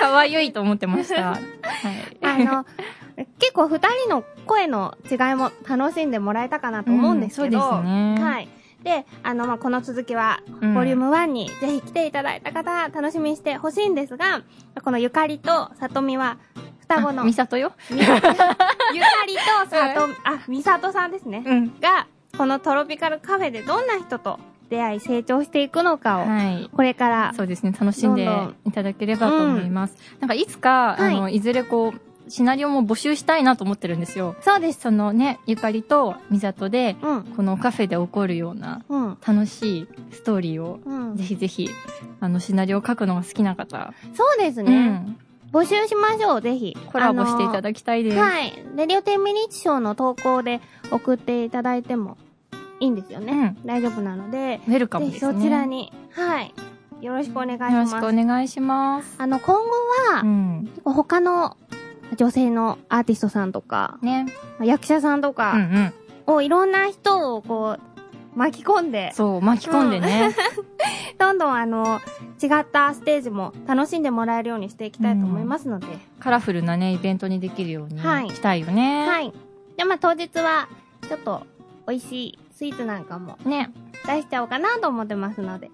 [0.00, 1.32] かわゆいと思ってました。
[1.36, 1.40] はい。
[2.22, 2.66] あの、
[3.38, 8.48] 結構二人の声の違いも楽しんでもらえたかなと思うんですけど、うんそうですねはい。
[8.82, 14.42] で、あの、まあ、この続きは、うんボリューム1にぜひ来ていただいた方、楽しみにしてほしいんですが、
[14.82, 16.38] このゆかりとさとみは、
[16.80, 17.72] 双子の、あみさとよ？
[17.90, 21.42] み ゆかりとさと、あ、みさとさんですね。
[21.46, 21.80] うん。
[21.80, 24.38] が、このトロピカルカフェでどんな人と
[24.70, 26.70] 出会い成長していくのかを、はい。
[26.72, 28.26] これから、そうですね、楽しんで
[28.66, 29.96] いただければと思います。
[30.20, 34.36] なんかいつか、はいあの、いずれこう、シナリオも募集したいなと思ってるんですよ。
[34.42, 34.82] そうです。
[34.82, 37.22] そのね、ゆかりとみさとで、うん。
[37.24, 39.18] このカフェで起こるようなうん。
[39.26, 41.24] 楽しいストーリーを、うんぜ。
[41.24, 41.68] ひぜひ、
[42.20, 44.86] あの、シナリオを書くのが好きな方、そうですうね。
[44.86, 45.18] ん、
[45.52, 46.76] 募集しましょう、ぜひ。
[46.92, 48.18] コラボしていたきだきたいです。
[48.18, 48.52] はい。
[48.76, 50.60] レディオ10ミニッチショーの投稿で
[50.92, 52.16] 送っていただいても
[52.80, 53.56] いいんですよね。
[53.64, 55.34] 大丈夫なので、ウェルカムですね。
[55.34, 56.54] そちらに、はい。
[57.00, 58.00] よろしくお願いしよろします。
[58.00, 59.14] くお願いします。
[59.18, 59.62] あの、今後
[60.14, 60.68] は、うん。
[60.70, 61.56] 結構他の
[62.16, 64.26] 女性のアーティストさんとか、ね。
[64.62, 65.92] 役者さんとうんうかん。
[66.26, 70.34] をいろんな人をこう、巻き込んで、そう、巻き込んでね。
[71.18, 72.00] どんどんあの、
[72.42, 75.86] 違ったステージも楽しんでもらえるようにしていきたいと思いますので、
[76.18, 79.06] カラフルなね、イベントにできるようにはいしたいよね。
[79.06, 79.32] はい。
[79.76, 80.68] で、まあ当日は、
[81.08, 81.46] ちょっと、
[81.88, 83.70] 美味しいスイーツなんかもね。
[84.04, 85.70] 出しちゃおうかなと思ってますので、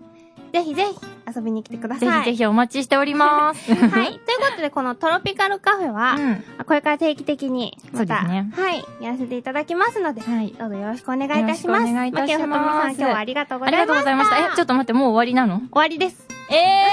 [0.52, 0.98] ぜひぜひ
[1.36, 2.24] 遊びに来てください。
[2.24, 3.74] ぜひぜひお待ちしております。
[3.74, 4.12] はい。
[4.12, 4.20] というこ
[4.54, 6.44] とで、このトロピカルカフェは、うん。
[6.64, 10.54] これから定期的に、また、ねはい、やらせていただきますので、はい。
[10.56, 11.90] どうぞよろしくお願いいたします。
[11.90, 13.92] お願いいたします牧野さん、今日はありがとうごありざいました。
[13.92, 14.52] がとうございました。
[14.52, 15.58] え、ちょっと待って、もう終わりなの？
[15.58, 16.24] 終わりです。
[16.50, 16.86] ええ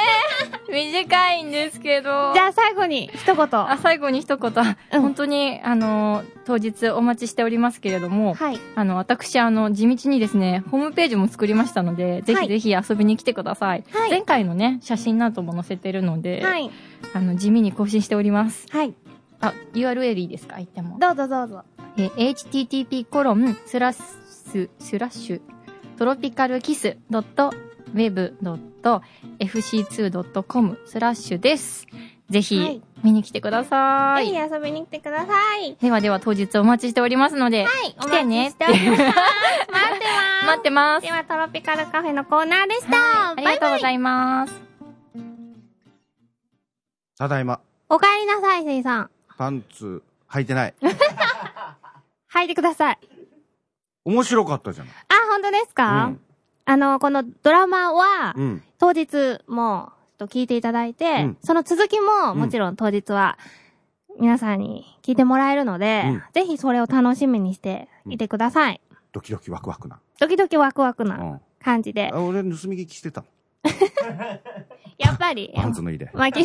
[0.69, 2.33] ー、短いんですけど。
[2.33, 3.47] じゃあ最後に一言。
[3.51, 4.51] あ、最後に一言。
[4.93, 8.59] うん本当に、あの、当日お待ちしておりますけれども、はい。
[8.75, 13.83] あの、私、あの、地道にですね、ホームページも作りましたので、ぜひぜひ遊びに来てください。
[13.91, 16.69] はい前回のね、写真なども載せてるので、はい。
[17.13, 18.65] あの、地味に更新しております。
[18.71, 18.93] はい。
[19.39, 20.55] あ、URL いいですか？
[20.57, 20.97] 言っても。
[20.99, 21.63] どうぞどうぞ。
[21.97, 25.41] えー http コロンスラッス、スラッシュ、
[25.97, 26.97] トロピカルキス
[28.83, 31.87] .web.fc2.com スラッシュです。
[32.29, 34.29] ぜひ、はい見に来てください。
[34.29, 35.75] ぜひ遊びに来てください。
[35.75, 37.93] ではでは当日お待ちしておりますので、はい。
[37.99, 40.45] 来てねお 待ってます。
[40.47, 41.05] 待ってます。
[41.05, 42.97] では、トロピカルカフェのコーナーでした。
[42.97, 44.53] はい、ありがとうごいざいます。
[47.17, 49.09] ただいま、お帰りなさい、せいさん。
[49.37, 50.73] パンツ履いてない。
[52.33, 52.99] 履いてください。
[54.05, 54.93] 面白かったじゃない。
[55.09, 56.21] あ、本当ですか、うん
[56.65, 58.63] あの、このドラマは、うん。
[58.79, 63.37] 当日も、と聞いていただいて、うんその続きも、うんもちろん当日は、
[64.19, 68.81] 皆さんに聞いてもらえるので、うんぜひそれを楽しみにしていてください。
[69.11, 69.99] ドキドキワクワクな。
[70.19, 71.41] ドキドキワクワクなうん。
[71.63, 72.11] 感じで。
[72.13, 73.23] あ俺盗み聞きしてた。
[74.97, 76.09] やっぱり、パンツ脱いで。
[76.13, 76.43] まあ、き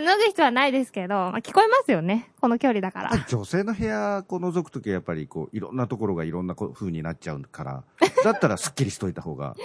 [0.00, 2.30] 脱ぐ必要はないですけど、まあ、聞こえますよね。
[2.40, 3.10] この距離だから。
[3.28, 7.84] 女性の部屋こう覗くときはやっぱりこういろんなところがいろんなこう風になっちゃうから、
[8.24, 9.56] だったらスッキリしといた方が。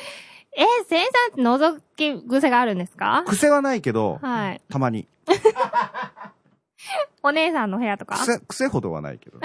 [0.56, 3.24] えー、生産って覗き癖があるんですか？
[3.28, 4.62] 癖はないけど、はい。
[4.70, 5.08] たまに。
[7.22, 8.16] お姉さんの部屋とか？
[8.16, 9.40] みんな逃癖、癖ほどはないけど。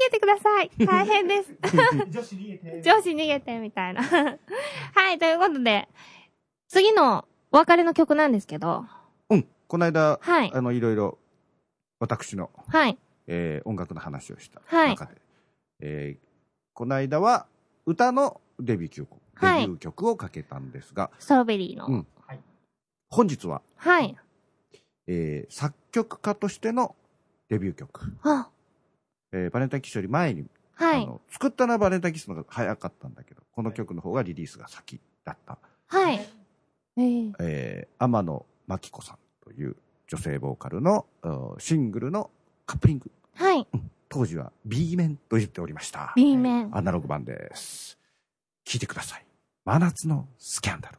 [0.00, 0.70] げてください。
[0.86, 1.54] 大変です。
[2.10, 2.82] 女子逃げて。
[2.82, 4.02] 女子逃げて、みたいな。
[4.02, 5.88] はい、ということで、
[6.68, 8.84] 次のお別れの曲なんですけど、
[9.28, 9.46] うん。
[9.66, 11.18] この間、はいあの、いろいろ、
[11.98, 12.98] 私の、はい。
[13.26, 15.12] えー音楽の話をしたはい中で、
[15.80, 16.26] えー
[16.72, 17.46] この間は、
[17.86, 21.86] 歌のデビュー曲、はいデビュー曲をかけたんですが、ストロベリーの。
[21.86, 22.06] うん
[23.12, 24.16] 本日は、はい。
[25.08, 26.94] えー作曲家としての
[27.48, 28.48] デビュー曲、あ、
[29.32, 31.02] えーバレンタインキスより前に、はい。
[31.02, 36.20] あの作ったのはバレンタインキスの方が早かったんだけど、この曲の方がリリースが先だった、はい。
[37.00, 39.76] えー、えー天野真紀子さんという
[40.08, 42.30] 女性ボーカルのうんシングルの
[42.66, 43.10] カップリング。
[43.34, 43.66] はい。
[44.08, 46.12] 当時は B 面と言っておりました。
[46.16, 46.76] B 面。
[46.76, 47.98] アナログ版です。
[48.64, 49.24] 聴いてください。
[49.64, 50.98] 真夏のスキャンダル。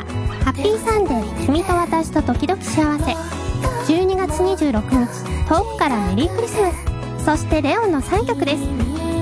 [0.00, 0.06] は
[0.44, 3.12] 「ハッピーサンデー君と私と時々幸せ」
[3.92, 6.90] 12月26日遠くからメリークリスマス。
[7.24, 8.62] そしてレオンの3曲です。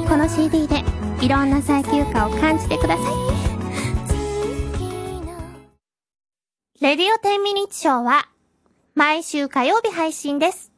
[0.08, 0.84] この CD で
[1.20, 3.04] いろんな最休暇を感じてください。
[6.80, 8.28] レディオ10ミニッチショーは
[8.94, 10.70] 毎週火曜日配信です。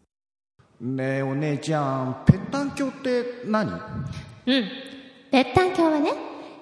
[0.81, 3.67] ねえお姉ちゃんぺったん鏡って何？
[4.47, 4.69] うん。
[5.31, 6.13] ぺったん鏡はね、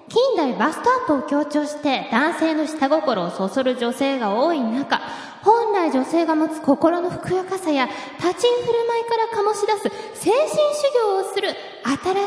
[0.09, 4.99] 近代バストアップを強調して男性の下心をそそる女性が多い中、
[5.43, 7.85] 本来女性が持つ心のふくよかさや
[8.17, 10.57] 立ち居振る舞いから醸し出す精神修
[10.95, 11.49] 行をする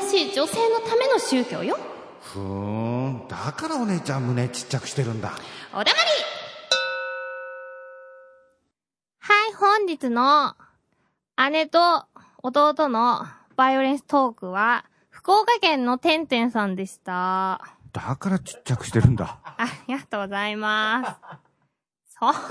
[0.00, 1.76] 新しい女性のための宗教よ。
[2.20, 5.32] ふーんだからお姉ちゃん胸ちっちゃくしてるんだ
[5.72, 5.94] おだまり
[9.18, 10.54] はい、本日の
[11.50, 12.06] 姉と
[12.44, 13.26] 弟の
[13.56, 14.84] バイオレンストークは、
[15.22, 17.60] 福岡県のてんてんさんでした。
[17.92, 22.16] だからちっちゃくしてるんだありがとうございます。
[22.18, 22.44] そんなわ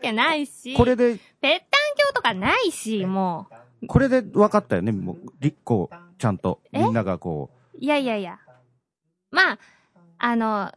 [0.00, 0.74] けないし。
[0.74, 3.48] これでぺったん鏡とかないし、も
[3.86, 6.78] これで分かったよねもうりこうちゃんとえ？
[6.78, 7.76] みんながこう。
[7.78, 8.38] いやいやいや。
[9.30, 9.58] まあ、
[10.16, 10.72] あの、わ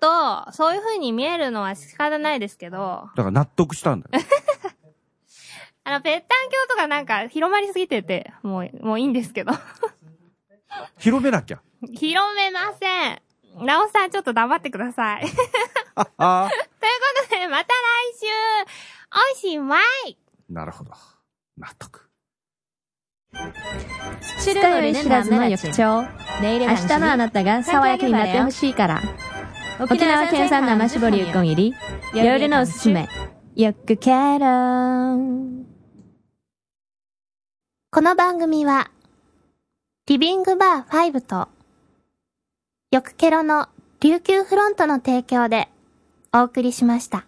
[0.00, 4.24] ざとそういう風に見えるのは仕方ないですけど、うだから納得したんだよ
[5.82, 9.52] あの、ぺったん鏡とかなんか広まりすぎてて、もう、もういいんですけど。
[10.98, 11.60] 広めなきゃ。
[11.92, 13.22] 広めません。
[13.66, 15.20] なおさんちょっと黙ってください。
[15.22, 15.42] というこ
[15.94, 17.74] とで、また来
[18.20, 18.26] 週、
[19.34, 20.16] おしまい
[20.48, 20.92] なるほど。
[21.58, 22.08] 納得。
[24.40, 26.02] 知るより知らずの翌朝。
[26.40, 29.02] 明日のあなたが爽やかになってほしいから。
[29.80, 31.74] 沖縄県産生搾りうこん入り。
[32.14, 33.08] 夜のおすすめ。
[33.54, 35.66] よくケロン。
[37.90, 38.90] この番組は、
[40.08, 41.48] リビングバー5と、
[42.90, 43.68] よくケロの
[44.00, 45.68] 琉球フロントの提供で
[46.34, 47.24] お送りしました。